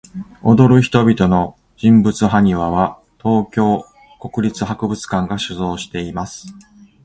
[0.41, 3.85] 踊る人々の人物埴輪は、東京
[4.19, 6.47] 国立博物館が所蔵しています。